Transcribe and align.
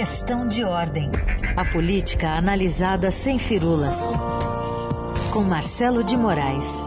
Questão 0.00 0.48
de 0.48 0.64
ordem. 0.64 1.10
A 1.54 1.62
política 1.62 2.30
analisada 2.30 3.10
sem 3.10 3.38
firulas. 3.38 4.02
Com 5.30 5.42
Marcelo 5.42 6.02
de 6.02 6.16
Moraes. 6.16 6.82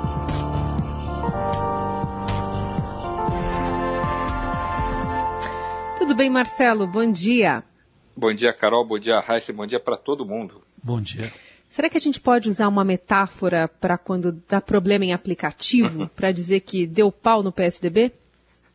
Tudo 6.00 6.16
bem, 6.16 6.28
Marcelo? 6.32 6.88
Bom 6.88 7.12
dia. 7.12 7.64
Bom 8.18 8.34
dia, 8.34 8.52
Carol. 8.52 8.84
Bom 8.84 8.98
dia, 8.98 9.20
Raíssa. 9.20 9.54
Bom 9.54 9.68
dia 9.68 9.80
para 9.80 9.96
todo 9.96 10.26
mundo. 10.26 10.64
Bom 10.84 11.00
dia. 11.00 11.32
Será 11.70 11.92
que 11.92 11.98
a 11.98 12.02
gente 12.02 12.20
pode 12.20 12.50
usar 12.50 12.68
uma 12.68 12.84
metáfora 12.84 13.68
para 13.68 13.96
quando 13.96 14.32
dá 14.50 14.60
problema 14.60 15.06
em 15.06 15.14
aplicativo, 15.14 16.10
para 16.18 16.32
dizer 16.32 16.62
que 16.62 16.88
deu 16.88 17.12
pau 17.12 17.44
no 17.44 17.52
PSDB? 17.52 18.12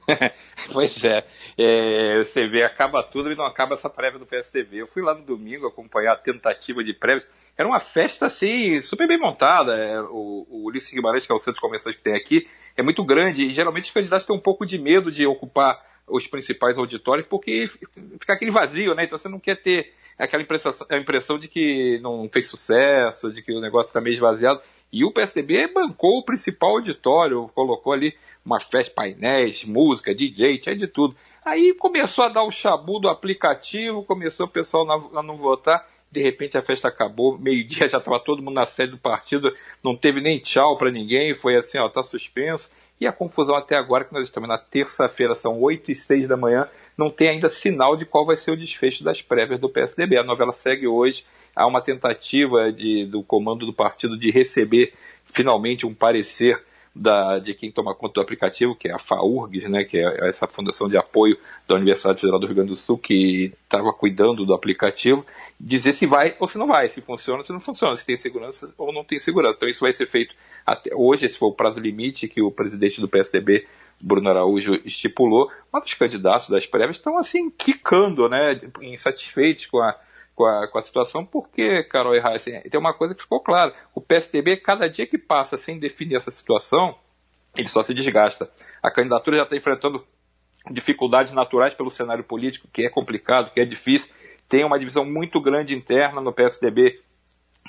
pois 0.73 1.03
é. 1.05 1.25
É. 1.59 2.19
Você 2.19 2.47
vê, 2.47 2.63
acaba 2.63 3.03
tudo 3.03 3.31
e 3.33 3.37
não 3.37 3.45
acaba 3.45 3.75
essa 3.75 3.91
prévia 3.91 4.19
do 4.19 4.27
PSDB. 4.27 4.83
Eu 4.83 4.87
fui 4.87 5.03
lá 5.03 5.15
no 5.15 5.25
domingo 5.25 5.67
acompanhar 5.67 6.13
a 6.13 6.17
tentativa 6.17 6.83
de 6.85 6.95
prévia. 6.95 7.27
Era 7.57 7.69
uma 7.69 7.81
festa, 7.81 8.27
assim, 8.27 8.81
super 8.81 9.09
bem 9.09 9.19
montada. 9.19 9.75
É, 9.75 10.01
o, 10.01 10.47
o 10.49 10.67
Ulisses 10.67 10.93
Guimarães, 10.93 11.27
que 11.27 11.33
é 11.33 11.35
o 11.35 11.39
centro 11.39 11.61
comercial 11.61 11.95
que 11.95 12.01
tem 12.01 12.15
aqui, 12.15 12.49
é 12.77 12.83
muito 12.83 13.05
grande 13.05 13.43
e 13.43 13.53
geralmente 13.53 13.87
os 13.87 13.91
candidatos 13.91 14.25
têm 14.25 14.37
um 14.37 14.41
pouco 14.41 14.65
de 14.65 14.79
medo 14.79 15.11
de 15.11 15.27
ocupar 15.27 15.85
os 16.07 16.27
principais 16.29 16.79
auditórios 16.79 17.27
porque 17.27 17.67
fica 17.67 18.33
aquele 18.33 18.53
vazio, 18.53 18.95
né? 18.95 19.05
Então 19.05 19.19
você 19.19 19.29
não 19.29 19.39
quer 19.39 19.57
ter 19.57 19.93
aquela 20.17 20.43
impressão, 20.43 20.73
a 20.89 20.97
impressão 20.97 21.39
de 21.39 21.49
que 21.49 21.99
não 22.01 22.29
fez 22.33 22.47
sucesso, 22.47 23.33
de 23.33 23.43
que 23.43 23.53
o 23.53 23.61
negócio 23.61 23.91
está 23.91 24.01
meio 24.01 24.15
esvaziado. 24.15 24.61
E 24.93 25.05
o 25.05 25.13
PSDB 25.13 25.67
bancou 25.69 26.19
o 26.19 26.25
principal 26.25 26.71
auditório, 26.77 27.51
colocou 27.55 27.93
ali 27.93 28.15
umas 28.45 28.65
festas, 28.65 28.89
painéis, 28.89 29.65
música, 29.65 30.15
DJ, 30.15 30.59
tinha 30.59 30.77
de 30.77 30.87
tudo. 30.87 31.15
Aí 31.45 31.75
começou 31.75 32.25
a 32.25 32.29
dar 32.29 32.43
o 32.43 32.51
chabu 32.51 32.99
do 32.99 33.09
aplicativo, 33.09 34.05
começou 34.05 34.47
o 34.47 34.51
pessoal 34.51 34.91
a 35.17 35.23
não 35.23 35.37
votar, 35.37 35.87
de 36.11 36.23
repente 36.23 36.57
a 36.57 36.63
festa 36.63 36.89
acabou, 36.89 37.39
meio-dia 37.39 37.89
já 37.89 37.99
estava 37.99 38.21
todo 38.21 38.43
mundo 38.43 38.55
na 38.55 38.67
sede 38.67 38.93
do 38.93 38.99
partido, 38.99 39.53
não 39.83 39.97
teve 39.97 40.21
nem 40.21 40.39
tchau 40.39 40.77
para 40.77 40.91
ninguém, 40.91 41.35
foi 41.35 41.57
assim, 41.57 41.79
ó, 41.79 41.89
tá 41.89 42.03
suspenso. 42.03 42.71
E 43.01 43.07
a 43.07 43.13
confusão 43.13 43.55
até 43.55 43.77
agora, 43.77 44.05
que 44.05 44.13
nós 44.13 44.25
estamos 44.25 44.49
na 44.49 44.59
terça-feira, 44.59 45.33
são 45.35 45.61
8 45.61 45.93
e 45.93 45.95
6 45.95 46.27
da 46.27 46.37
manhã, 46.37 46.69
não 46.97 47.11
tem 47.11 47.29
ainda 47.29 47.49
sinal 47.49 47.97
de 47.97 48.05
qual 48.05 48.27
vai 48.27 48.37
ser 48.37 48.51
o 48.51 48.57
desfecho 48.57 49.05
das 49.05 49.23
prévias 49.23 49.61
do 49.61 49.69
PSDB. 49.69 50.19
A 50.19 50.25
novela 50.25 50.53
segue 50.53 50.89
hoje, 50.89 51.25
há 51.55 51.65
uma 51.65 51.81
tentativa 51.81 52.73
de, 52.73 53.07
do 53.07 53.23
comando 53.23 53.65
do 53.65 53.73
partido 53.73 54.19
de 54.19 54.33
receber 54.33 54.93
finalmente 55.27 55.87
um 55.87 55.95
parecer 55.95 56.61
da, 56.95 57.39
de 57.39 57.55
quem 57.55 57.71
toma 57.71 57.95
conta 57.95 58.15
do 58.15 58.21
aplicativo, 58.21 58.75
que 58.75 58.89
é 58.89 58.93
a 58.93 58.99
FAURGS, 58.99 59.69
né, 59.69 59.85
que 59.85 59.99
é 59.99 60.29
essa 60.29 60.47
fundação 60.47 60.89
de 60.89 60.97
apoio 60.97 61.37
da 61.67 61.77
Universidade 61.77 62.21
Federal 62.21 62.41
do 62.41 62.47
Rio 62.47 62.57
Grande 62.57 62.71
do 62.71 62.77
Sul, 62.77 62.99
que 62.99 63.53
estava 63.63 63.93
cuidando 63.93 64.45
do 64.45 64.55
aplicativo, 64.55 65.25
dizer 65.59 65.93
se 65.93 66.07
vai 66.07 66.37
ou 66.41 66.47
se 66.47 66.59
não 66.59 66.67
vai, 66.67 66.89
se 66.89 67.01
funciona 67.01 67.39
ou 67.39 67.45
se 67.45 67.53
não 67.53 67.61
funciona, 67.61 67.97
se 67.97 68.05
tem 68.05 68.17
segurança 68.17 68.73
ou 68.77 68.93
não 68.93 69.05
tem 69.05 69.19
segurança. 69.19 69.57
Então 69.57 69.69
isso 69.69 69.81
vai 69.81 69.93
ser 69.93 70.07
feito 70.07 70.35
até 70.67 70.91
hoje, 70.95 71.27
esse 71.27 71.39
foi 71.39 71.49
o 71.49 71.55
prazo 71.55 71.81
limite 71.81 72.29
que 72.29 72.43
o 72.43 72.51
presidente 72.51 73.01
do 73.01 73.09
PSDB, 73.09 73.67
Bruno 74.01 74.29
Araújo, 74.29 74.75
estipulou, 74.85 75.51
mas 75.73 75.85
os 75.85 75.95
candidatos 75.95 76.49
das 76.49 76.67
prévias 76.67 76.97
estão 76.97 77.19
assim, 77.19 77.51
quicando, 77.51 78.29
né, 78.29 78.61
insatisfeitos 78.83 79.67
com 79.67 79.79
a 79.79 79.99
com 80.39 80.47
a, 80.47 80.69
com 80.69 80.79
a 80.79 80.83
situação, 80.83 81.27
porque, 81.27 81.83
Carol 81.83 82.15
e 82.15 82.21
Heisen, 82.21 82.63
tem 82.63 82.79
uma 82.79 82.95
coisa 82.95 83.13
que 83.13 83.23
ficou 83.23 83.41
clara: 83.41 83.75
o 83.93 84.01
PSDB, 84.01 84.57
cada 84.59 84.89
dia 84.89 85.05
que 85.05 85.19
passa 85.19 85.57
sem 85.57 85.81
definir 85.81 86.15
essa 86.15 86.31
situação, 86.31 86.97
ele 87.57 87.69
só 87.69 87.83
se 87.83 87.93
desgasta. 87.93 88.49
A 88.81 88.89
candidatura 88.89 89.39
já 89.39 89.43
está 89.43 89.57
enfrentando 89.57 90.05
dificuldades 90.71 91.33
naturais 91.33 91.75
pelo 91.75 91.91
cenário 91.91 92.23
político, 92.23 92.69
que 92.73 92.87
é 92.87 92.89
complicado, 92.89 93.53
que 93.53 93.61
é 93.61 93.65
difícil. 93.65 94.09
Tem 94.49 94.65
uma 94.65 94.79
divisão 94.79 95.05
muito 95.05 95.41
grande 95.41 95.75
interna 95.75 96.21
no 96.21 96.33
PSDB 96.33 97.01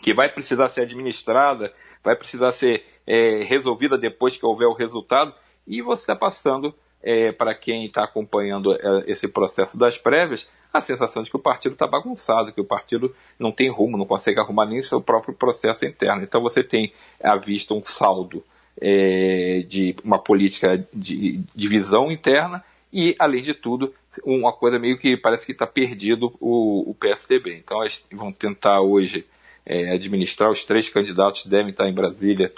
que 0.04 0.14
vai 0.14 0.30
precisar 0.30 0.70
ser 0.70 0.81
administrada, 0.81 1.73
vai 2.04 2.16
precisar 2.16 2.52
ser 2.52 2.86
é, 3.08 3.43
resolvida 3.45 3.98
depois 3.98 4.38
que 4.38 4.45
houver 4.45 4.67
o 4.67 4.76
resultado. 4.76 5.33
E 5.66 5.82
você 5.82 6.04
está 6.04 6.16
passando, 6.16 6.76
é, 7.02 7.32
para 7.32 7.55
quem 7.55 7.86
está 7.86 8.04
acompanhando 8.04 8.73
é, 8.73 9.04
esse 9.08 9.27
processo 9.27 9.77
das 9.77 9.98
prévias, 9.98 10.48
a 10.73 10.82
sensação 10.82 11.23
de 11.23 11.30
que 11.30 11.37
o 11.37 11.42
partido 11.42 11.73
está 11.73 11.87
bagunçado, 11.87 12.52
que 12.54 12.61
o 12.61 12.65
partido 12.65 13.14
não 13.39 13.52
tem 13.52 13.71
rumo, 13.71 13.98
não 13.98 14.05
consegue 14.05 14.39
arrumar 14.39 14.65
nem 14.65 14.82
seu 14.82 15.02
próprio 15.02 15.33
processo 15.33 15.86
interno. 15.86 16.23
Então 16.23 16.42
você 16.42 16.64
tem 16.64 16.93
à 17.23 17.36
vista 17.36 17.73
um 17.73 17.83
saldo 17.83 18.43
é, 18.80 19.64
de 19.67 19.95
uma 20.04 20.20
política 20.20 20.86
de 20.93 21.42
divisão 21.55 22.11
interna 22.11 22.64
e, 22.93 23.16
além 23.20 23.43
de 23.43 23.54
tudo, 23.54 23.93
uma 24.23 24.54
coisa 24.54 24.80
meio 24.80 24.98
que 24.98 25.17
parece 25.17 25.45
que 25.45 25.52
está 25.52 25.66
perdido 25.66 26.33
o, 26.39 26.92
o, 26.92 26.95
PSDB. 26.95 27.58
Então 27.58 27.81
eles 27.81 28.04
vão 28.11 28.31
tentar 28.31 28.81
hoje 28.81 29.26
é, 29.66 29.93
administrar, 29.93 30.49
os 30.49 30.66
três 30.66 30.89
candidatos 30.89 31.45
devem 31.45 31.70
estar 31.70 31.87
em 31.87 31.93
Brasília 31.93 32.52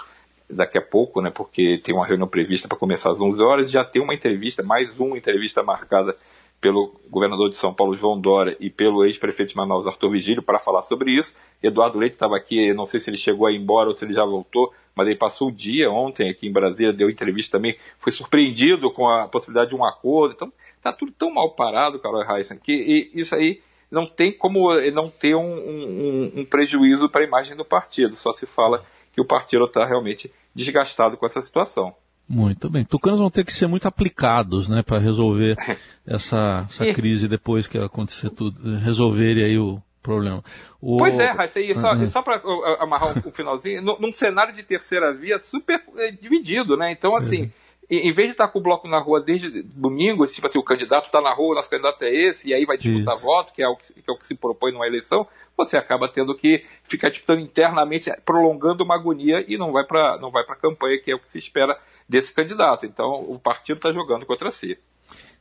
daqui 0.53 0.77
a 0.77 0.81
pouco, 0.81 1.21
né, 1.21 1.31
porque 1.33 1.79
tem 1.83 1.93
uma 1.95 2.05
reunião 2.05 2.27
prevista 2.27 2.67
para 2.67 2.77
começar 2.77 3.11
às 3.11 3.19
11 3.19 3.41
horas, 3.41 3.71
já 3.71 3.83
tem 3.83 4.01
uma 4.01 4.13
entrevista, 4.13 4.63
mais 4.63 4.97
uma 4.99 5.17
entrevista 5.17 5.63
marcada 5.63 6.15
pelo 6.61 6.93
governador 7.09 7.49
de 7.49 7.55
São 7.55 7.73
Paulo, 7.73 7.97
João 7.97 8.21
Dória, 8.21 8.55
e 8.59 8.69
pelo 8.69 9.03
ex-prefeito 9.03 9.49
de 9.49 9.57
Manaus, 9.57 9.87
Arthur 9.87 10.11
Vigílio, 10.11 10.43
para 10.43 10.59
falar 10.59 10.83
sobre 10.83 11.11
isso. 11.11 11.35
Eduardo 11.61 11.97
Leite 11.97 12.13
estava 12.13 12.37
aqui, 12.37 12.71
não 12.73 12.85
sei 12.85 12.99
se 12.99 13.09
ele 13.09 13.17
chegou 13.17 13.47
a 13.47 13.51
ir 13.51 13.57
embora 13.57 13.87
ou 13.87 13.93
se 13.95 14.05
ele 14.05 14.13
já 14.13 14.23
voltou, 14.23 14.71
mas 14.95 15.07
ele 15.07 15.17
passou 15.17 15.47
o 15.47 15.51
dia 15.51 15.89
ontem 15.89 16.29
aqui 16.29 16.47
em 16.47 16.53
Brasília, 16.53 16.93
deu 16.93 17.09
entrevista 17.09 17.57
também, 17.57 17.75
foi 17.97 18.11
surpreendido 18.11 18.91
com 18.91 19.09
a 19.09 19.27
possibilidade 19.27 19.71
de 19.71 19.75
um 19.75 19.83
acordo. 19.83 20.35
Então, 20.35 20.53
está 20.77 20.93
tudo 20.93 21.11
tão 21.11 21.33
mal 21.33 21.49
parado, 21.55 21.99
Carol 21.99 22.23
Heissen, 22.23 22.59
que 22.59 23.09
isso 23.11 23.33
aí 23.33 23.59
não 23.89 24.05
tem 24.05 24.31
como 24.31 24.71
não 24.91 25.09
ter 25.09 25.35
um, 25.35 25.41
um, 25.41 26.31
um 26.37 26.45
prejuízo 26.45 27.09
para 27.09 27.21
a 27.21 27.27
imagem 27.27 27.57
do 27.57 27.65
partido, 27.65 28.15
só 28.15 28.31
se 28.31 28.45
fala 28.45 28.85
que 29.13 29.19
o 29.19 29.25
partido 29.25 29.65
está 29.65 29.83
realmente 29.83 30.31
desgastado 30.55 31.17
com 31.17 31.25
essa 31.25 31.41
situação. 31.41 31.93
Muito 32.27 32.69
bem. 32.69 32.85
Tucanos 32.85 33.19
vão 33.19 33.29
ter 33.29 33.43
que 33.43 33.53
ser 33.53 33.67
muito 33.67 33.87
aplicados, 33.87 34.69
né, 34.69 34.81
para 34.81 34.99
resolver 34.99 35.57
essa, 36.07 36.65
essa 36.69 36.93
crise 36.93 37.27
depois 37.27 37.67
que 37.67 37.77
acontecer 37.77 38.29
tudo, 38.29 38.77
resolverem 38.77 39.43
aí 39.43 39.57
o 39.57 39.81
problema. 40.01 40.43
O... 40.79 40.97
Pois 40.97 41.19
é, 41.19 41.31
Raíssa, 41.31 41.59
e 41.59 41.75
só, 41.75 41.93
uhum. 41.93 42.05
só 42.05 42.21
para 42.21 42.41
amarrar 42.79 43.27
o, 43.27 43.31
finalzinho, 43.31 43.81
num 43.81 44.13
cenário 44.13 44.53
de 44.53 44.63
terceira 44.63 45.13
via 45.13 45.37
super 45.37 45.83
é, 45.97 46.11
dividido, 46.11 46.77
né? 46.77 46.91
Então, 46.91 47.15
assim, 47.15 47.43
uhum. 47.43 47.51
Em 47.97 48.13
vez 48.13 48.29
de 48.29 48.33
estar 48.33 48.47
com 48.47 48.59
o 48.59 48.61
bloco 48.61 48.87
na 48.87 48.99
rua 48.99 49.19
desde 49.19 49.61
domingo, 49.63 50.25
tipo 50.25 50.47
assim, 50.47 50.57
o 50.57 50.63
candidato 50.63 51.07
está 51.07 51.19
na 51.19 51.33
rua, 51.33 51.51
o 51.51 51.55
nosso 51.55 51.69
candidato 51.69 52.01
é 52.03 52.09
esse, 52.09 52.47
e 52.47 52.53
aí 52.53 52.65
vai 52.65 52.77
disputar 52.77 53.15
Isso. 53.15 53.23
voto, 53.23 53.53
que 53.53 53.61
é, 53.61 53.67
o 53.67 53.75
que, 53.75 53.93
que 53.93 54.09
é 54.09 54.13
o 54.13 54.17
que 54.17 54.25
se 54.25 54.33
propõe 54.33 54.71
numa 54.71 54.87
eleição, 54.87 55.27
você 55.57 55.75
acaba 55.75 56.07
tendo 56.07 56.33
que 56.33 56.63
ficar 56.85 57.09
disputando 57.09 57.41
internamente, 57.41 58.09
prolongando 58.25 58.85
uma 58.85 58.95
agonia 58.95 59.43
e 59.45 59.57
não 59.57 59.73
vai 59.73 59.85
para 59.85 60.17
não 60.19 60.31
vai 60.31 60.45
para 60.45 60.55
a 60.55 60.59
campanha, 60.59 61.01
que 61.03 61.11
é 61.11 61.15
o 61.15 61.19
que 61.19 61.29
se 61.29 61.37
espera 61.37 61.77
desse 62.07 62.33
candidato. 62.33 62.85
Então, 62.85 63.25
o 63.27 63.37
partido 63.37 63.77
está 63.77 63.91
jogando 63.91 64.25
contra 64.25 64.49
si. 64.51 64.77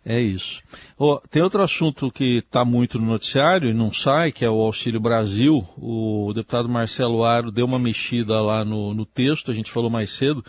É 0.04 0.18
isso. 0.18 0.62
Oh, 0.98 1.20
tem 1.30 1.42
outro 1.42 1.62
assunto 1.62 2.10
que 2.10 2.38
está 2.38 2.64
muito 2.64 2.98
no 2.98 3.06
noticiário 3.06 3.68
e 3.68 3.74
não 3.74 3.92
sai, 3.92 4.32
que 4.32 4.44
é 4.44 4.50
o 4.50 4.60
Auxílio 4.60 4.98
Brasil. 4.98 5.62
O 5.76 6.32
deputado 6.34 6.68
Marcelo 6.68 7.22
Aro 7.22 7.52
deu 7.52 7.66
uma 7.66 7.78
mexida 7.78 8.40
lá 8.40 8.64
no, 8.64 8.94
no 8.94 9.04
texto, 9.04 9.50
a 9.50 9.54
gente 9.54 9.70
falou 9.70 9.90
mais 9.90 10.10
cedo. 10.10 10.42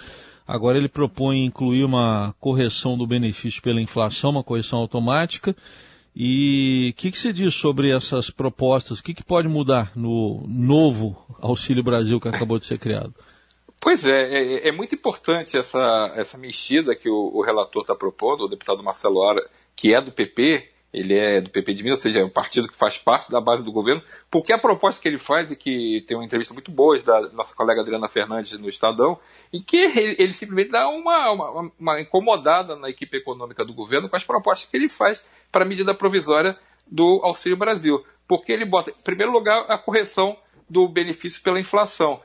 Agora 0.47 0.77
ele 0.77 0.89
propõe 0.89 1.45
incluir 1.45 1.83
uma 1.83 2.35
correção 2.39 2.97
do 2.97 3.07
benefício 3.07 3.61
pela 3.61 3.81
inflação, 3.81 4.31
uma 4.31 4.43
correção 4.43 4.79
automática. 4.79 5.55
E 6.15 6.91
o 6.91 6.99
que, 6.99 7.11
que 7.11 7.17
você 7.17 7.31
diz 7.31 7.53
sobre 7.53 7.89
essas 7.89 8.29
propostas? 8.29 8.99
O 8.99 9.03
que, 9.03 9.13
que 9.13 9.23
pode 9.23 9.47
mudar 9.47 9.91
no 9.95 10.43
novo 10.47 11.15
Auxílio 11.39 11.83
Brasil 11.83 12.19
que 12.19 12.27
acabou 12.27 12.59
de 12.59 12.65
ser 12.65 12.77
criado? 12.77 13.13
Pois 13.79 14.05
é, 14.05 14.11
é, 14.11 14.67
é, 14.67 14.71
muito 14.71 14.93
importante 14.93 15.57
essa, 15.57 16.13
essa 16.15 16.37
mexida 16.37 16.95
que 16.95 17.09
o, 17.09 17.31
o 17.33 17.41
relator 17.41 17.81
está 17.81 17.95
propondo, 17.95 18.41
o 18.41 18.47
deputado 18.47 18.83
Marcelo 18.83 19.23
Ara, 19.23 19.43
que 19.75 19.95
é 19.95 19.99
do 19.99 20.11
PP, 20.11 20.70
ele 20.93 21.17
é 21.17 21.39
do 21.39 21.49
PP 21.49 21.73
de 21.73 21.83
Minas, 21.83 21.99
ou 21.99 22.03
seja, 22.03 22.19
é 22.19 22.23
um 22.23 22.29
partido 22.29 22.67
que 22.67 22.75
faz 22.75 22.97
parte 22.97 23.31
da 23.31 23.39
base 23.39 23.63
do 23.63 23.71
governo, 23.71 24.01
porque 24.29 24.51
a 24.51 24.57
proposta 24.57 25.01
que 25.01 25.07
ele 25.07 25.17
faz, 25.17 25.49
e 25.49 25.55
que 25.55 26.03
tem 26.05 26.17
uma 26.17 26.25
entrevista 26.25 26.53
muito 26.53 26.69
boa 26.69 26.99
da 27.01 27.29
nossa 27.31 27.55
colega 27.55 27.81
Adriana 27.81 28.09
Fernandes 28.09 28.51
no 28.59 28.67
Estadão, 28.67 29.17
em 29.53 29.61
que 29.61 29.77
ele, 29.77 30.15
ele 30.19 30.33
simplesmente 30.33 30.71
dá 30.71 30.89
uma, 30.89 31.31
uma, 31.31 31.71
uma, 31.79 32.01
incomodada 32.01 32.75
na 32.75 32.89
equipe 32.89 33.17
econômica 33.17 33.63
do 33.63 33.73
governo 33.73 34.09
com 34.09 34.15
as 34.15 34.25
propostas 34.25 34.69
que 34.69 34.75
ele 34.75 34.89
faz 34.89 35.23
para 35.51 35.63
a 35.63 35.67
medida 35.67 35.95
provisória 35.95 36.57
do 36.85 37.21
Auxílio 37.23 37.57
Brasil. 37.57 38.03
Porque 38.27 38.51
ele 38.51 38.65
bota, 38.65 38.91
em 38.91 39.03
primeiro 39.03 39.31
lugar, 39.31 39.65
a 39.69 39.77
correção 39.77 40.37
do 40.69 40.87
benefício 40.87 41.41
pela 41.41 41.59
inflação. 41.59 42.21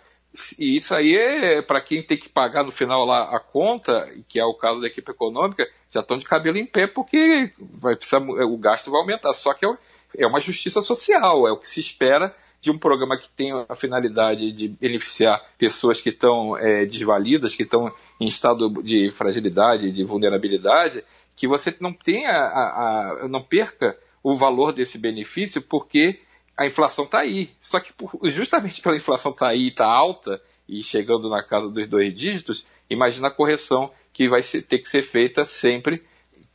E 0.58 0.76
isso 0.76 0.94
aí 0.94 1.17
é 1.17 1.62
para 1.62 1.81
quem 1.81 2.02
tem 2.02 2.19
que 2.19 2.29
pagar 2.29 2.62
no 2.62 2.70
final 2.70 3.05
lá 3.05 3.35
a 3.35 3.40
conta, 3.40 4.12
que 4.29 4.38
é 4.38 4.44
o 4.44 4.55
caso 4.55 4.81
da 4.81 4.87
equipe 4.87 5.11
econômica, 5.11 5.67
já 5.96 6.00
estão 6.00 6.19
de 6.19 6.26
cabelo 6.26 6.58
em 6.58 6.66
pé 6.66 6.87
porque 6.87 7.52
vai 7.58 7.96
precisar, 7.96 8.19
o 8.19 8.56
gasto 8.58 8.90
vai 8.90 9.00
aumentar. 9.00 9.32
Só 9.32 9.54
que 9.54 9.66
é, 9.66 9.70
é 10.19 10.26
uma 10.26 10.40
justiça 10.40 10.82
social, 10.82 11.48
é 11.48 11.52
o 11.52 11.56
que 11.56 11.69
se 11.69 11.81
espera 11.81 12.34
de 12.60 12.70
um 12.70 12.78
programa 12.78 13.16
que 13.16 13.28
tem 13.28 13.52
a 13.69 13.75
finalidade 13.75 14.52
de 14.52 14.69
beneficiar 14.69 15.40
pessoas 15.58 16.00
que 16.00 16.10
estão 16.10 16.56
é, 16.56 16.84
desvalidas, 16.84 17.54
que 17.54 17.62
estão 17.62 17.93
em 18.20 18.26
estado 18.26 18.82
de 18.82 19.10
fragilidade, 19.12 19.93
de 19.93 20.04
vulnerabilidade, 20.04 21.04
que 21.34 21.46
você 21.46 21.75
não 21.81 21.93
tenha 21.93 22.31
a, 22.31 23.22
a, 23.25 23.28
não 23.28 23.42
perca 23.42 23.96
o 24.22 24.34
valor 24.34 24.72
desse 24.72 24.99
benefício 24.99 25.62
porque 25.62 26.20
a 26.56 26.66
inflação 26.66 27.04
está 27.04 27.20
aí. 27.20 27.50
Só 27.60 27.78
que 27.78 27.92
por, 27.92 28.19
justamente 28.25 28.81
pela 28.82 28.96
inflação 28.96 29.31
estar 29.31 29.46
tá 29.46 29.52
aí, 29.52 29.69
está 29.69 29.87
alta 29.87 30.40
e 30.69 30.82
chegando 30.82 31.28
na 31.28 31.42
casa 31.42 31.69
dos 31.69 31.88
dois 31.88 32.12
dígitos, 32.12 32.66
imagina 32.90 33.28
a 33.28 33.31
correção 33.31 33.92
que 34.16 34.30
vai 34.30 34.42
ser, 34.42 34.62
ter 34.62 34.78
que 34.78 34.88
ser 34.88 35.02
feita 35.02 35.44
sempre 35.44 36.02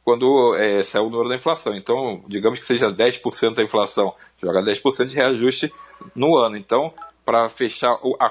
quando 0.03 0.55
é, 0.55 0.81
o 0.99 1.09
número 1.11 1.29
da 1.29 1.35
inflação. 1.35 1.75
Então, 1.75 2.25
digamos 2.27 2.57
que 2.57 2.65
seja 2.65 2.91
10% 2.91 3.59
a 3.59 3.63
inflação, 3.63 4.15
joga 4.41 4.63
10% 4.63 5.05
de 5.05 5.15
reajuste 5.15 5.71
no 6.15 6.35
ano. 6.37 6.57
Então, 6.57 6.91
para 7.23 7.47
fechar 7.49 7.99
a, 8.19 8.25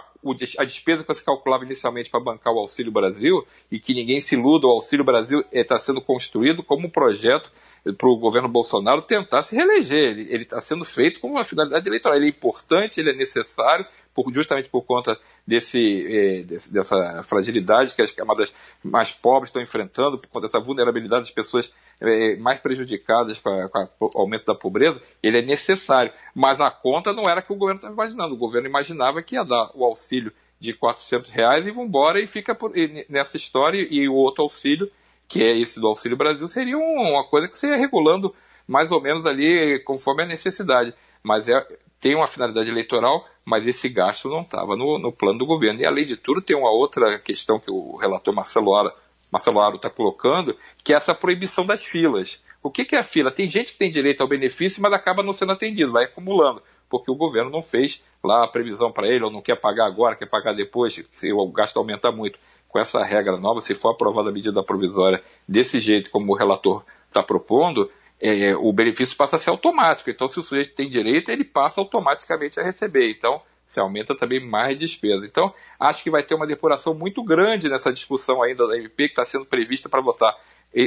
a, 0.59 0.65
despesa 0.65 1.05
que 1.05 1.15
você 1.15 1.23
calculava 1.23 1.65
inicialmente 1.65 2.11
para 2.11 2.19
bancar 2.19 2.53
o 2.53 2.59
Auxílio 2.59 2.91
Brasil, 2.91 3.47
e 3.71 3.79
que 3.79 3.95
ninguém 3.95 4.19
se 4.19 4.35
iluda, 4.35 4.67
o 4.67 4.71
Auxílio 4.71 5.05
Brasil 5.05 5.45
está 5.53 5.79
sendo 5.79 6.01
construído 6.01 6.65
como 6.65 6.89
um 6.89 6.91
projeto 6.91 7.53
para 7.97 8.09
o 8.09 8.19
governo 8.19 8.49
Bolsonaro 8.49 9.01
tentar 9.01 9.43
se 9.43 9.55
reeleger. 9.55 10.19
Ele 10.19 10.43
está 10.43 10.61
sendo 10.61 10.85
feito 10.85 11.21
com 11.21 11.29
uma 11.29 11.45
finalidade 11.45 11.89
eleitoral. 11.89 12.19
Ele 12.19 12.27
é 12.27 12.31
importante, 12.31 12.99
ele 12.99 13.11
é 13.11 13.15
necessário, 13.15 13.87
por, 14.15 14.33
justamente 14.33 14.69
por 14.69 14.83
conta 14.83 15.19
desse, 15.47 15.79
eh, 15.81 16.43
desse, 16.43 16.73
dessa 16.73 17.23
fragilidade 17.23 17.95
que 17.95 18.03
as 18.03 18.11
camadas 18.11 18.55
mais 18.83 19.13
pobres 19.13 19.49
estão 19.49 19.63
enfrentando, 19.63 20.19
por 20.19 20.29
conta 20.29 20.47
dessa 20.47 20.61
vulnerabilidade 20.61 21.23
das 21.23 21.31
pessoas 21.31 21.73
eh, 22.01 22.37
mais 22.37 22.61
prejudicadas 22.61 23.39
com, 23.39 23.51
a, 23.51 23.69
com, 23.69 23.89
o 24.01 24.19
aumento 24.21 24.47
da 24.47 24.55
pobreza, 24.55 25.01
ele 25.23 25.39
é 25.39 25.43
necessário. 25.43 26.13
Mas 26.35 26.61
a 26.61 26.71
conta 26.71 27.13
não 27.13 27.29
era 27.29 27.43
que 27.43 27.53
o 27.53 27.57
governo 27.57 27.79
estava 27.79 27.95
imaginando. 27.95 28.35
O 28.35 28.39
governo 28.39 28.69
imaginava 28.69 29.23
que 29.23 29.35
ia 29.35 29.45
dar 29.45 29.71
o 29.75 29.85
auxílio 29.85 30.33
de 30.59 30.75
400 30.75 31.31
reais 31.31 31.67
e 31.67 31.71
vambora 31.71 32.21
e 32.21 32.27
fica 32.27 32.55
por, 32.55 32.77
e, 32.77 33.07
nessa 33.09 33.37
história 33.37 33.87
e 33.91 34.09
o 34.09 34.15
outro 34.15 34.43
auxílio 34.43 34.91
que 35.31 35.45
é 35.45 35.57
esse 35.57 35.79
do 35.79 35.87
Auxílio 35.87 36.17
Brasil, 36.17 36.49
seria 36.49 36.77
uma 36.77 37.25
coisa 37.25 37.47
que 37.47 37.57
você 37.57 37.69
ia 37.69 37.77
regulando 37.77 38.35
mais 38.67 38.91
ou 38.91 39.01
menos 39.01 39.27
ali 39.27 39.79
conforme 39.85 40.25
a 40.25 40.27
necessidade. 40.27 40.93
Mas 41.23 41.49
é, 41.49 41.65
tem 42.01 42.17
uma 42.17 42.27
finalidade 42.27 42.71
eleitoral, 42.71 43.27
mas 43.45 43.67
esse 43.67 43.89
gasto 43.89 44.29
não 44.29 44.41
estava 44.41 44.75
no, 44.75 44.99
no, 44.99 45.13
plano 45.13 45.39
do 45.39 45.47
governo. 45.47 45.81
E 45.81 45.87
além 45.87 46.07
de 46.07 46.17
tudo, 46.17 46.41
tem 46.41 46.57
uma 46.57 46.71
outra 46.71 47.19
questão 47.19 47.61
que 47.61 47.71
o 47.71 47.97
relator 47.97 48.35
Marcelo 48.35 48.75
Aro 48.75 48.93
Marcelo 49.31 49.77
está 49.77 49.89
colocando, 49.89 50.57
que 50.83 50.93
é 50.93 50.97
essa 50.97 51.15
proibição 51.15 51.65
das 51.65 51.85
filas. 51.85 52.43
O 52.63 52.71
que, 52.71 52.85
que 52.85 52.97
é 52.97 52.99
a 52.99 53.05
fila? 53.05 53.31
Tem 53.31 53.47
gente 53.47 53.73
que 53.73 53.79
tem 53.79 53.91
direito 53.91 54.21
ao 54.21 54.29
benefício, 54.29 54.83
mas 54.83 54.93
acaba 54.93 55.23
não 55.23 55.33
sendo 55.33 55.53
atendido, 55.53 55.93
vai 55.93 56.05
acumulando, 56.05 56.63
porque 56.89 57.11
o 57.11 57.15
governo 57.15 57.51
não 57.51 57.63
fez 57.63 58.03
lá 58.23 58.45
a 58.45 58.49
previsão 58.49 58.93
para 58.93 59.09
ele, 59.09 59.25
ou 59.25 59.31
não 59.31 59.41
quer 59.41 59.57
pagar 59.57 59.87
agora, 59.87 60.17
quer 60.17 60.27
pagar 60.27 60.53
depois, 60.53 60.93
se 61.17 61.33
o 61.33 61.47
gasto 61.53 61.79
aumenta 61.79 62.11
muito 62.11 62.39
com 62.69 62.79
essa 62.79 63.03
regra 63.03 63.37
nova, 63.37 63.61
se 63.61 63.75
for 63.75 63.91
aprovada 63.91 64.29
a 64.29 64.33
medida 64.33 64.63
provisória 64.63 65.23
desse 65.49 65.81
jeito 65.81 66.11
como 66.11 66.33
o 66.33 66.37
relator 66.37 66.85
está 67.09 67.23
propondo, 67.23 67.91
é, 68.21 68.55
o 68.57 68.73
benefício 68.73 69.17
passa 69.17 69.37
a 69.37 69.39
ser 69.39 69.51
automático. 69.51 70.11
Então, 70.11 70.29
se 70.29 70.39
o 70.39 70.43
sujeito 70.43 70.75
tem 70.75 70.89
direito, 70.89 71.31
ele 71.31 71.45
passa 71.45 71.81
automaticamente 71.81 72.61
a 72.61 72.63
receber. 72.63 73.11
Então, 73.11 73.41
se 73.67 73.81
aumenta 73.81 74.17
também 74.17 74.45
mais 74.45 74.79
despesa. 74.79 75.25
Então, 75.25 75.55
acho 75.79 76.03
que 76.03 76.11
vai 76.11 76.23
ter 76.23 76.35
uma 76.35 76.47
depuração 76.47 76.93
muito 76.93 77.23
grande 77.23 77.69
nessa 77.69 77.93
discussão 77.93 78.43
ainda 78.43 78.67
da 78.67 78.77
MP 78.77 79.07
que 79.07 79.13
está 79.13 79.25
sendo 79.25 79.47
prevista 79.47 79.89
para 79.89 80.01
votar 80.01 80.37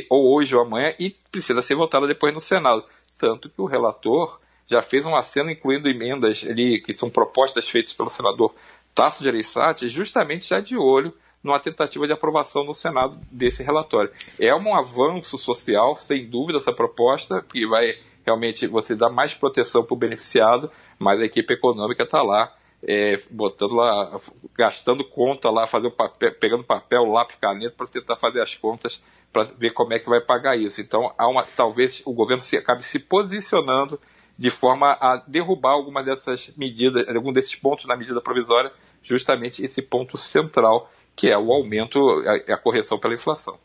ou 0.09 0.33
hoje 0.35 0.55
ou 0.55 0.61
amanhã 0.61 0.93
e 0.99 1.13
precisa 1.31 1.61
ser 1.61 1.75
votada 1.75 2.07
depois 2.07 2.33
no 2.33 2.39
Senado. 2.39 2.87
Tanto 3.17 3.49
que 3.49 3.61
o 3.61 3.65
relator 3.65 4.39
já 4.67 4.81
fez 4.81 5.05
um 5.05 5.15
aceno 5.15 5.49
incluindo 5.49 5.89
emendas 5.89 6.45
ali 6.47 6.81
que 6.81 6.95
são 6.95 7.09
propostas 7.09 7.69
feitas 7.69 7.93
pelo 7.93 8.09
senador 8.09 8.53
Tasso 8.95 9.23
de 9.23 9.29
Areissati, 9.29 9.89
justamente 9.89 10.47
já 10.47 10.59
de 10.59 10.77
olho 10.77 11.13
numa 11.43 11.59
tentativa 11.59 12.07
de 12.07 12.13
aprovação 12.13 12.63
no 12.63 12.73
Senado 12.73 13.19
desse 13.31 13.61
relatório. 13.61 14.11
É 14.39 14.55
um 14.55 14.75
avanço 14.75 15.37
social, 15.37 15.95
sem 15.95 16.27
dúvida, 16.27 16.57
essa 16.57 16.71
proposta, 16.71 17.41
que 17.41 17.67
vai 17.67 17.95
realmente 18.25 18.65
você 18.65 18.95
dar 18.95 19.09
mais 19.09 19.33
proteção 19.33 19.83
para 19.83 19.93
o 19.93 19.97
beneficiado, 19.97 20.71
mas 20.97 21.19
a 21.19 21.25
equipe 21.25 21.53
econômica 21.53 22.03
está 22.03 22.21
lá, 22.23 22.55
é, 22.81 23.17
botando 23.29 23.75
lá, 23.75 24.17
gastando 24.55 25.03
conta 25.03 25.49
lá, 25.49 25.67
fazendo 25.67 25.91
papel, 25.91 26.33
pegando 26.35 26.63
papel, 26.63 27.05
lápis, 27.05 27.37
caneta 27.39 27.75
para 27.75 27.87
tentar 27.87 28.15
fazer 28.15 28.41
as 28.41 28.55
contas 28.55 29.01
para 29.31 29.45
ver 29.45 29.71
como 29.71 29.93
é 29.93 29.99
que 29.99 30.07
vai 30.07 30.21
pagar 30.21 30.55
isso. 30.55 30.79
Então, 30.79 31.13
há 31.17 31.27
uma, 31.27 31.43
talvez 31.43 32.01
o 32.05 32.13
governo 32.13 32.41
se, 32.41 32.55
acabe 32.55 32.83
se 32.83 32.99
posicionando 32.99 33.99
de 34.37 34.49
forma 34.49 34.97
a 34.99 35.17
derrubar 35.27 35.71
alguma 35.71 36.03
dessas 36.03 36.51
medidas, 36.55 37.07
algum 37.07 37.33
desses 37.33 37.55
pontos 37.55 37.85
na 37.85 37.95
medida 37.95 38.21
provisória, 38.21 38.71
justamente 39.01 39.63
esse 39.63 39.81
ponto 39.81 40.17
central 40.17 40.89
que 41.15 41.27
é 41.27 41.37
o 41.37 41.51
aumento, 41.51 41.99
a, 42.25 42.53
a 42.53 42.57
correção 42.57 42.99
pela 42.99 43.13
inflação. 43.13 43.57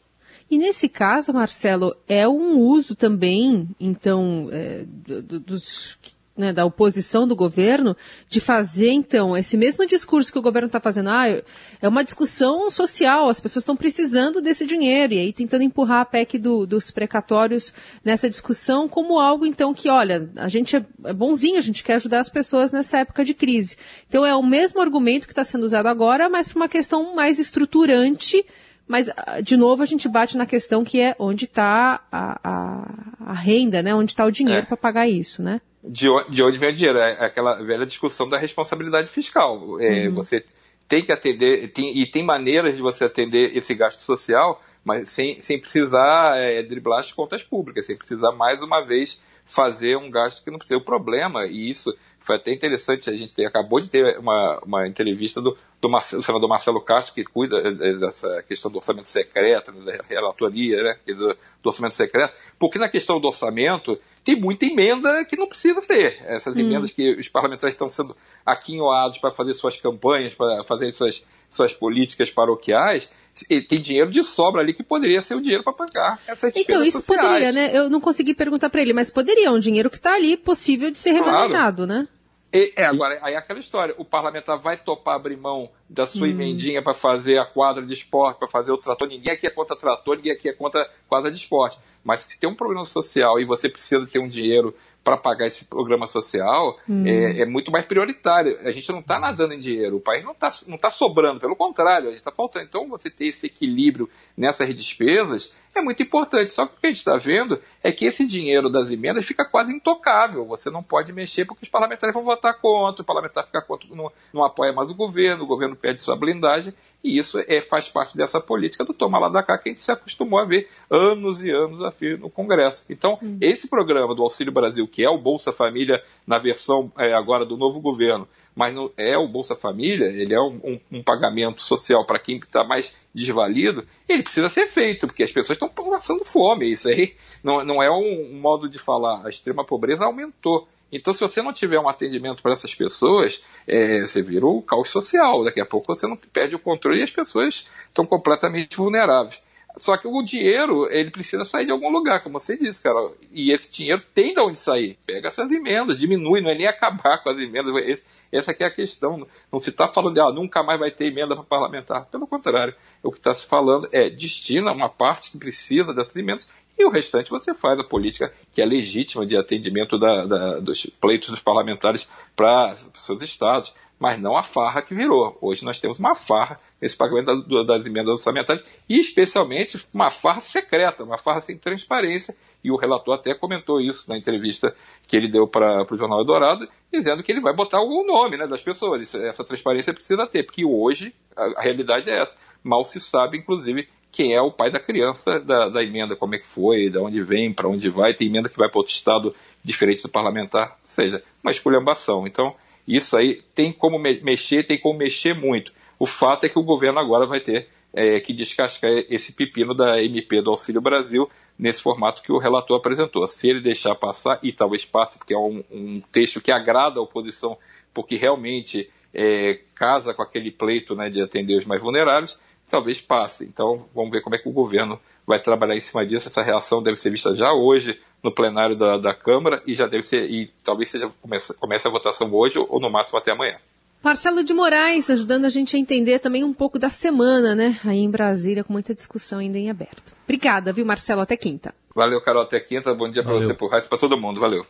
E 0.50 0.56
nesse 0.56 0.88
caso, 0.88 1.32
Marcelo, 1.32 1.94
é 2.08 2.26
um 2.26 2.58
uso 2.58 2.94
também, 2.94 3.68
então, 3.78 4.48
é, 4.50 4.84
dos 4.86 5.98
né, 6.38 6.52
da 6.52 6.64
oposição 6.64 7.26
do 7.26 7.34
governo 7.34 7.96
de 8.28 8.40
fazer, 8.40 8.92
então, 8.92 9.36
esse 9.36 9.56
mesmo 9.56 9.84
discurso 9.84 10.32
que 10.32 10.38
o 10.38 10.42
governo 10.42 10.66
está 10.66 10.78
fazendo. 10.80 11.10
Ah, 11.10 11.26
é 11.28 11.88
uma 11.88 12.04
discussão 12.04 12.70
social, 12.70 13.28
as 13.28 13.40
pessoas 13.40 13.64
estão 13.64 13.76
precisando 13.76 14.40
desse 14.40 14.64
dinheiro, 14.64 15.14
e 15.14 15.18
aí 15.18 15.32
tentando 15.32 15.64
empurrar 15.64 16.02
a 16.02 16.04
PEC 16.04 16.38
do, 16.38 16.64
dos 16.64 16.90
precatórios 16.92 17.74
nessa 18.04 18.30
discussão 18.30 18.88
como 18.88 19.18
algo, 19.18 19.44
então, 19.44 19.74
que, 19.74 19.90
olha, 19.90 20.30
a 20.36 20.48
gente 20.48 20.76
é, 20.76 20.84
é 21.04 21.12
bonzinho, 21.12 21.58
a 21.58 21.62
gente 21.62 21.82
quer 21.82 21.94
ajudar 21.94 22.20
as 22.20 22.28
pessoas 22.28 22.70
nessa 22.70 22.98
época 22.98 23.24
de 23.24 23.34
crise. 23.34 23.76
Então, 24.08 24.24
é 24.24 24.34
o 24.34 24.42
mesmo 24.42 24.80
argumento 24.80 25.26
que 25.26 25.32
está 25.32 25.42
sendo 25.42 25.64
usado 25.64 25.86
agora, 25.86 26.28
mas 26.28 26.48
para 26.48 26.56
uma 26.56 26.68
questão 26.68 27.14
mais 27.14 27.40
estruturante 27.40 28.46
mas, 28.88 29.10
ah, 29.14 29.42
de 29.42 29.56
novo, 29.56 29.82
a 29.82 29.86
gente 29.86 30.08
bate 30.08 30.38
na 30.38 30.46
questão 30.46 30.82
que 30.82 30.98
é 30.98 31.14
onde 31.18 31.44
está 31.44 32.00
a, 32.10 32.40
a, 32.42 33.32
a, 33.32 33.32
renda, 33.34 33.82
né? 33.82 33.94
Onde 33.94 34.12
está 34.12 34.24
o 34.24 34.30
dinheiro 34.30 34.62
é. 34.62 34.66
para 34.66 34.78
pagar 34.78 35.06
isso, 35.06 35.42
né? 35.42 35.60
De, 35.88 36.06
de 36.28 36.42
onde 36.42 36.58
vem 36.58 36.70
o 36.70 36.72
dinheiro. 36.72 36.98
É 36.98 37.24
aquela 37.24 37.54
velha 37.62 37.86
discussão 37.86 38.28
da 38.28 38.38
responsabilidade 38.38 39.08
fiscal. 39.08 39.80
É, 39.80 40.08
uhum. 40.08 40.14
Você 40.14 40.44
tem 40.86 41.02
que 41.02 41.12
atender, 41.12 41.70
tem, 41.72 41.98
e 41.98 42.06
tem 42.06 42.22
maneiras 42.22 42.76
de 42.76 42.82
você 42.82 43.04
atender 43.04 43.56
esse 43.56 43.74
gasto 43.74 44.00
social, 44.00 44.62
mas 44.84 45.08
sem, 45.10 45.40
sem 45.42 45.60
precisar 45.60 46.36
é, 46.36 46.62
driblar 46.62 47.00
as 47.00 47.12
contas 47.12 47.42
públicas, 47.42 47.86
sem 47.86 47.96
precisar 47.96 48.32
mais 48.32 48.62
uma 48.62 48.82
vez 48.82 49.20
fazer 49.44 49.96
um 49.96 50.10
gasto 50.10 50.44
que 50.44 50.50
não 50.50 50.58
precisa. 50.58 50.78
O 50.78 50.84
problema, 50.84 51.46
e 51.46 51.68
isso 51.68 51.94
foi 52.20 52.36
até 52.36 52.52
interessante, 52.52 53.08
a 53.08 53.16
gente 53.16 53.34
tem, 53.34 53.46
acabou 53.46 53.80
de 53.80 53.90
ter 53.90 54.18
uma, 54.18 54.60
uma 54.64 54.86
entrevista 54.86 55.40
do, 55.40 55.56
do, 55.80 55.88
Marcelo, 55.88 56.20
do 56.20 56.24
senador 56.24 56.48
Marcelo 56.48 56.80
Castro, 56.82 57.14
que 57.14 57.24
cuida 57.24 57.56
eh, 57.56 57.94
dessa 57.94 58.42
questão 58.42 58.70
do 58.70 58.76
orçamento 58.76 59.08
secreto, 59.08 59.72
da 59.72 59.98
relatoria 60.08 60.82
né, 60.82 60.98
do, 61.06 61.28
do 61.34 61.66
orçamento 61.66 61.94
secreto, 61.94 62.34
porque 62.58 62.78
na 62.78 62.88
questão 62.88 63.18
do 63.18 63.28
orçamento 63.28 63.98
tem 64.28 64.38
muita 64.38 64.66
emenda 64.66 65.24
que 65.24 65.38
não 65.38 65.46
precisa 65.46 65.80
ter. 65.80 66.18
Essas 66.26 66.54
hum. 66.54 66.60
emendas 66.60 66.90
que 66.90 67.14
os 67.14 67.28
parlamentares 67.28 67.72
estão 67.72 67.88
sendo 67.88 68.14
aquinhoados 68.44 69.16
para 69.16 69.30
fazer 69.30 69.54
suas 69.54 69.78
campanhas, 69.78 70.34
para 70.34 70.62
fazer 70.64 70.90
suas, 70.90 71.24
suas 71.48 71.72
políticas 71.72 72.30
paroquiais, 72.30 73.08
tem 73.48 73.80
dinheiro 73.80 74.10
de 74.10 74.22
sobra 74.22 74.60
ali 74.60 74.74
que 74.74 74.82
poderia 74.82 75.22
ser 75.22 75.34
o 75.34 75.40
dinheiro 75.40 75.64
para 75.64 75.72
pagar 75.72 76.20
essas 76.26 76.52
Então, 76.54 76.82
isso 76.82 77.00
sociais. 77.00 77.26
poderia, 77.26 77.52
né? 77.52 77.74
Eu 77.74 77.88
não 77.88 78.02
consegui 78.02 78.34
perguntar 78.34 78.68
para 78.68 78.82
ele, 78.82 78.92
mas 78.92 79.10
poderia, 79.10 79.50
um 79.50 79.58
dinheiro 79.58 79.88
que 79.88 79.96
está 79.96 80.12
ali 80.12 80.36
possível 80.36 80.90
de 80.90 80.98
ser 80.98 81.12
remanejado, 81.12 81.86
claro. 81.86 82.02
né? 82.02 82.08
E, 82.52 82.74
é, 82.76 82.84
agora, 82.84 83.18
aí 83.22 83.32
é 83.32 83.38
aquela 83.38 83.60
história, 83.60 83.94
o 83.96 84.04
parlamentar 84.04 84.58
vai 84.58 84.76
topar 84.76 85.16
abrir 85.16 85.38
mão 85.38 85.70
da 85.88 86.06
sua 86.06 86.26
hum. 86.26 86.30
emendinha 86.30 86.82
para 86.82 86.94
fazer 86.94 87.38
a 87.38 87.46
quadra 87.46 87.84
de 87.84 87.92
esporte, 87.92 88.38
para 88.38 88.48
fazer 88.48 88.72
o 88.72 88.78
trator, 88.78 89.08
ninguém 89.08 89.32
aqui 89.32 89.46
é 89.46 89.50
contra 89.50 89.76
trator, 89.76 90.16
ninguém 90.16 90.32
aqui 90.32 90.48
é 90.48 90.52
contra 90.52 90.88
quadra 91.08 91.30
de 91.30 91.38
esporte. 91.38 91.78
Mas 92.04 92.20
se 92.20 92.38
tem 92.38 92.48
um 92.48 92.54
problema 92.54 92.84
social 92.84 93.40
e 93.40 93.44
você 93.44 93.68
precisa 93.68 94.06
ter 94.06 94.18
um 94.18 94.28
dinheiro 94.28 94.74
para 95.08 95.16
pagar 95.16 95.46
esse 95.46 95.64
programa 95.64 96.06
social 96.06 96.78
hum. 96.86 97.06
é, 97.06 97.40
é, 97.40 97.46
muito 97.46 97.70
mais 97.70 97.86
prioritário. 97.86 98.58
A 98.60 98.70
gente 98.70 98.90
não 98.90 99.00
está 99.00 99.18
nadando 99.18 99.54
em 99.54 99.58
dinheiro, 99.58 99.96
o 99.96 100.00
país 100.00 100.22
não 100.22 100.32
está 100.32 100.50
não 100.66 100.76
tá 100.76 100.90
sobrando, 100.90 101.40
pelo 101.40 101.56
contrário, 101.56 102.08
a 102.08 102.10
gente 102.10 102.18
está 102.18 102.30
faltando. 102.30 102.66
Então, 102.66 102.86
você 102.88 103.08
ter 103.08 103.28
esse 103.28 103.46
equilíbrio 103.46 104.08
nessas 104.36 104.74
despesas 104.74 105.50
é 105.74 105.80
muito 105.80 106.02
importante. 106.02 106.50
Só 106.50 106.66
que 106.66 106.74
o 106.74 106.80
que 106.80 106.86
a 106.86 106.90
gente 106.90 106.98
está 106.98 107.16
vendo 107.16 107.58
é 107.82 107.90
que 107.90 108.04
esse 108.04 108.26
dinheiro 108.26 108.68
das 108.68 108.90
emendas 108.90 109.24
fica 109.24 109.44
quase 109.46 109.74
intocável. 109.74 110.44
Você 110.46 110.70
não 110.70 110.82
pode 110.82 111.12
mexer 111.12 111.46
porque 111.46 111.62
os 111.62 111.70
parlamentares 111.70 112.14
vão 112.14 112.24
votar 112.24 112.60
contra, 112.60 113.02
o 113.02 113.06
parlamentar 113.06 113.46
fica 113.46 113.62
contra, 113.62 113.88
não, 113.94 114.12
não 114.32 114.44
apoia 114.44 114.72
mais 114.72 114.90
o 114.90 114.94
governo, 114.94 115.44
o 115.44 115.46
governo 115.46 115.74
perde 115.78 116.00
sua 116.00 116.16
blindagem. 116.16 116.74
E 117.02 117.16
isso 117.16 117.38
é, 117.46 117.60
faz 117.60 117.88
parte 117.88 118.16
dessa 118.16 118.40
política 118.40 118.84
do 118.84 118.92
toma 118.92 119.20
lá 119.20 119.28
da 119.28 119.40
cá 119.40 119.56
que 119.56 119.68
a 119.68 119.72
gente 119.72 119.82
se 119.82 119.92
acostumou 119.92 120.40
a 120.40 120.44
ver 120.44 120.68
anos 120.90 121.44
e 121.44 121.50
anos 121.50 121.80
a 121.80 121.92
fio 121.92 122.18
no 122.18 122.28
Congresso. 122.28 122.84
Então, 122.90 123.16
uhum. 123.22 123.38
esse 123.40 123.68
programa 123.68 124.14
do 124.16 124.22
Auxílio 124.22 124.52
Brasil, 124.52 124.86
que 124.88 125.04
é 125.04 125.08
o 125.08 125.16
Bolsa 125.16 125.52
Família 125.52 126.02
na 126.26 126.40
versão 126.40 126.90
é, 126.98 127.14
agora 127.14 127.46
do 127.46 127.56
novo 127.56 127.80
governo, 127.80 128.26
mas 128.54 128.74
não 128.74 128.90
é 128.96 129.16
o 129.16 129.28
Bolsa 129.28 129.54
Família, 129.54 130.06
ele 130.06 130.34
é 130.34 130.40
um, 130.40 130.60
um, 130.64 130.80
um 130.98 131.02
pagamento 131.02 131.62
social 131.62 132.04
para 132.04 132.18
quem 132.18 132.38
está 132.38 132.64
mais 132.64 132.92
desvalido, 133.14 133.86
ele 134.08 134.24
precisa 134.24 134.48
ser 134.48 134.66
feito, 134.66 135.06
porque 135.06 135.22
as 135.22 135.30
pessoas 135.30 135.56
estão 135.56 135.68
passando 135.68 136.24
fome. 136.24 136.72
Isso 136.72 136.88
aí 136.88 137.14
não, 137.44 137.64
não 137.64 137.80
é 137.80 137.88
um, 137.88 138.32
um 138.32 138.40
modo 138.40 138.68
de 138.68 138.78
falar. 138.78 139.24
A 139.24 139.28
extrema 139.28 139.64
pobreza 139.64 140.04
aumentou. 140.04 140.66
Então, 140.90 141.12
se 141.12 141.20
você 141.20 141.42
não 141.42 141.52
tiver 141.52 141.78
um 141.78 141.88
atendimento 141.88 142.42
para 142.42 142.52
essas 142.52 142.74
pessoas, 142.74 143.42
é, 143.66 144.00
você 144.00 144.22
vira 144.22 144.46
o 144.46 144.62
caos 144.62 144.88
social. 144.88 145.44
Daqui 145.44 145.60
a 145.60 145.66
pouco 145.66 145.94
você 145.94 146.06
não 146.06 146.16
perde 146.16 146.54
o 146.54 146.58
controle 146.58 147.00
e 147.00 147.02
as 147.02 147.10
pessoas 147.10 147.66
estão 147.88 148.06
completamente 148.06 148.76
vulneráveis. 148.76 149.42
Só 149.76 149.96
que 149.96 150.08
o 150.08 150.22
dinheiro, 150.22 150.88
ele 150.90 151.10
precisa 151.10 151.44
sair 151.44 151.66
de 151.66 151.72
algum 151.72 151.90
lugar, 151.90 152.22
como 152.22 152.38
você 152.38 152.56
disse, 152.56 152.82
cara. 152.82 153.12
E 153.32 153.52
esse 153.52 153.70
dinheiro 153.70 154.02
tem 154.12 154.34
de 154.34 154.40
onde 154.40 154.58
sair. 154.58 154.98
Pega 155.06 155.28
essas 155.28 155.50
emendas, 155.50 155.98
diminui, 155.98 156.40
não 156.40 156.50
é 156.50 156.54
nem 156.54 156.66
acabar 156.66 157.22
com 157.22 157.30
as 157.30 157.38
emendas. 157.38 157.74
Esse, 157.86 158.02
essa 158.32 158.50
aqui 158.50 158.64
é 158.64 158.66
a 158.66 158.70
questão. 158.70 159.26
Não 159.52 159.58
se 159.58 159.70
está 159.70 159.86
falando 159.86 160.14
de, 160.14 160.20
ah, 160.20 160.32
nunca 160.32 160.62
mais 160.62 160.80
vai 160.80 160.90
ter 160.90 161.06
emenda 161.06 161.34
para 161.34 161.44
parlamentar. 161.44 162.06
Pelo 162.06 162.26
contrário, 162.26 162.74
o 163.02 163.12
que 163.12 163.18
está 163.18 163.32
se 163.32 163.46
falando 163.46 163.88
é 163.92 164.10
destina 164.10 164.72
uma 164.72 164.88
parte 164.88 165.30
que 165.30 165.38
precisa 165.38 165.94
dessas 165.94 166.16
emendas 166.16 166.48
e 166.78 166.84
o 166.84 166.90
restante 166.90 167.28
você 167.28 167.52
faz 167.52 167.78
a 167.80 167.84
política 167.84 168.32
que 168.52 168.62
é 168.62 168.64
legítima 168.64 169.26
de 169.26 169.36
atendimento 169.36 169.98
da, 169.98 170.24
da, 170.24 170.60
dos 170.60 170.86
pleitos 171.00 171.30
dos 171.30 171.40
parlamentares 171.40 172.08
para 172.36 172.76
seus 172.94 173.20
estados 173.20 173.74
mas 173.98 174.20
não 174.20 174.36
a 174.36 174.42
farra 174.42 174.80
que 174.80 174.94
virou. 174.94 175.36
Hoje 175.40 175.64
nós 175.64 175.80
temos 175.80 175.98
uma 175.98 176.14
farra 176.14 176.58
nesse 176.80 176.96
pagamento 176.96 177.42
das, 177.42 177.66
das 177.66 177.86
emendas 177.86 178.12
orçamentárias 178.12 178.64
e 178.88 178.98
especialmente 178.98 179.84
uma 179.92 180.10
farra 180.10 180.40
secreta, 180.40 181.02
uma 181.02 181.18
farra 181.18 181.40
sem 181.40 181.58
transparência. 181.58 182.34
E 182.62 182.70
o 182.70 182.76
relator 182.76 183.14
até 183.14 183.34
comentou 183.34 183.80
isso 183.80 184.08
na 184.08 184.16
entrevista 184.16 184.74
que 185.06 185.16
ele 185.16 185.28
deu 185.28 185.46
para 185.46 185.86
o 185.90 185.96
Jornal 185.96 186.20
Eldorado, 186.20 186.68
dizendo 186.92 187.22
que 187.22 187.32
ele 187.32 187.40
vai 187.40 187.52
botar 187.52 187.80
o 187.80 188.04
nome 188.04 188.36
né, 188.36 188.46
das 188.46 188.62
pessoas. 188.62 189.14
Essa 189.14 189.44
transparência 189.44 189.94
precisa 189.94 190.26
ter, 190.26 190.44
porque 190.44 190.64
hoje 190.64 191.14
a, 191.36 191.60
a 191.60 191.62
realidade 191.62 192.10
é 192.10 192.20
essa. 192.20 192.36
Mal 192.62 192.84
se 192.84 193.00
sabe, 193.00 193.38
inclusive, 193.38 193.88
quem 194.10 194.34
é 194.34 194.40
o 194.40 194.50
pai 194.50 194.70
da 194.70 194.80
criança 194.80 195.38
da, 195.40 195.68
da 195.68 195.82
emenda, 195.82 196.16
como 196.16 196.34
é 196.34 196.38
que 196.38 196.46
foi, 196.46 196.88
de 196.88 196.98
onde 196.98 197.22
vem, 197.22 197.52
para 197.52 197.68
onde 197.68 197.88
vai. 197.90 198.14
Tem 198.14 198.26
emenda 198.26 198.48
que 198.48 198.58
vai 198.58 198.68
para 198.68 198.78
outro 198.78 198.92
estado 198.92 199.34
diferente 199.62 200.02
do 200.02 200.08
parlamentar, 200.08 200.70
ou 200.70 200.88
seja, 200.88 201.22
uma 201.42 201.50
esculhambação. 201.50 202.26
Então, 202.26 202.54
isso 202.96 203.16
aí 203.16 203.42
tem 203.54 203.70
como 203.70 203.98
mexer, 203.98 204.64
tem 204.64 204.80
como 204.80 204.98
mexer 204.98 205.34
muito. 205.34 205.72
O 205.98 206.06
fato 206.06 206.44
é 206.44 206.48
que 206.48 206.58
o 206.58 206.62
governo 206.62 206.98
agora 206.98 207.26
vai 207.26 207.40
ter 207.40 207.68
é, 207.92 208.18
que 208.20 208.32
descascar 208.32 208.90
esse 209.10 209.32
pepino 209.32 209.74
da 209.74 210.02
MP 210.02 210.40
do 210.40 210.50
Auxílio 210.50 210.80
Brasil 210.80 211.28
nesse 211.58 211.82
formato 211.82 212.22
que 212.22 212.32
o 212.32 212.38
relator 212.38 212.78
apresentou. 212.78 213.26
Se 213.26 213.48
ele 213.48 213.60
deixar 213.60 213.94
passar, 213.94 214.38
e 214.42 214.52
talvez 214.52 214.84
passe, 214.86 215.18
porque 215.18 215.34
é 215.34 215.38
um, 215.38 215.62
um 215.70 216.00
texto 216.12 216.40
que 216.40 216.50
agrada 216.50 216.98
a 216.98 217.02
oposição, 217.02 217.58
porque 217.92 218.16
realmente 218.16 218.88
é, 219.12 219.60
casa 219.74 220.14
com 220.14 220.22
aquele 220.22 220.50
pleito 220.50 220.94
né, 220.94 221.10
de 221.10 221.20
atender 221.20 221.56
os 221.56 221.64
mais 221.64 221.82
vulneráveis, 221.82 222.38
talvez 222.68 223.00
passe. 223.00 223.44
Então, 223.44 223.86
vamos 223.94 224.10
ver 224.10 224.22
como 224.22 224.36
é 224.36 224.38
que 224.38 224.48
o 224.48 224.52
governo 224.52 225.00
vai 225.26 225.40
trabalhar 225.40 225.76
em 225.76 225.80
cima 225.80 226.06
disso. 226.06 226.28
Essa 226.28 226.42
reação 226.42 226.82
deve 226.82 226.96
ser 226.96 227.10
vista 227.10 227.34
já 227.34 227.52
hoje 227.52 227.98
no 228.22 228.32
plenário 228.32 228.76
da, 228.76 228.96
da 228.96 229.14
Câmara 229.14 229.62
e 229.66 229.74
já 229.74 229.86
deve 229.86 230.02
ser, 230.02 230.30
e 230.30 230.50
talvez 230.64 230.90
seja, 230.90 231.10
comece, 231.22 231.54
comece 231.54 231.86
a 231.86 231.90
votação 231.90 232.32
hoje 232.32 232.58
ou 232.58 232.80
no 232.80 232.90
máximo 232.90 233.18
até 233.18 233.32
amanhã. 233.32 233.56
Marcelo 234.02 234.44
de 234.44 234.54
Moraes, 234.54 235.10
ajudando 235.10 235.44
a 235.44 235.48
gente 235.48 235.76
a 235.76 235.78
entender 235.78 236.20
também 236.20 236.44
um 236.44 236.54
pouco 236.54 236.78
da 236.78 236.88
semana, 236.88 237.54
né? 237.54 237.78
Aí 237.84 237.98
em 237.98 238.10
Brasília, 238.10 238.62
com 238.62 238.72
muita 238.72 238.94
discussão 238.94 239.40
ainda 239.40 239.58
em 239.58 239.68
aberto. 239.68 240.14
Obrigada, 240.22 240.72
viu, 240.72 240.86
Marcelo? 240.86 241.20
Até 241.20 241.36
quinta. 241.36 241.74
Valeu, 241.94 242.20
Carol. 242.20 242.42
Até 242.42 242.60
quinta. 242.60 242.94
Bom 242.94 243.10
dia 243.10 243.24
para 243.24 243.34
você, 243.34 243.52
por 243.52 243.74
e 243.76 243.88
para 243.88 243.98
todo 243.98 244.20
mundo. 244.20 244.38
Valeu. 244.38 244.64